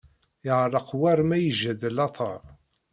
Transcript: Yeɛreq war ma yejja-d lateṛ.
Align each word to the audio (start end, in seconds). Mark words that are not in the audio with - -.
Yeɛreq 0.45 0.89
war 0.99 1.19
ma 1.27 1.37
yejja-d 1.37 1.81
lateṛ. 1.95 2.41